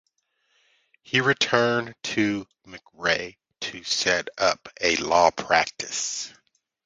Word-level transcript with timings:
He 1.03 1.21
returned 1.21 1.93
to 2.01 2.47
McRae 2.65 3.37
to 3.59 3.83
set 3.83 4.29
up 4.39 4.67
a 4.81 4.95
law 4.95 5.29
practice. 5.29 6.33